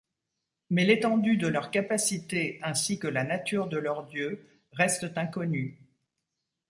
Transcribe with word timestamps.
Mais 0.71 0.83
l'étendue 0.83 1.37
de 1.37 1.45
leurs 1.47 1.69
capacités, 1.69 2.57
ainsi 2.63 2.97
que 2.97 3.05
la 3.07 3.23
nature 3.23 3.67
de 3.67 3.77
leurs 3.77 4.07
dieux, 4.07 4.43
restent 4.71 5.15
inconnues. 5.15 5.79